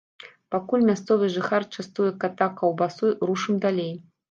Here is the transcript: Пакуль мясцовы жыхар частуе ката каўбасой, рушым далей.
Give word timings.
Пакуль 0.53 0.85
мясцовы 0.89 1.29
жыхар 1.35 1.67
частуе 1.77 2.11
ката 2.25 2.49
каўбасой, 2.63 3.17
рушым 3.31 3.63
далей. 3.69 3.97